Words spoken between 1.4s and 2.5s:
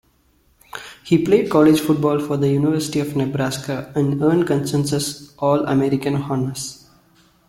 college football for the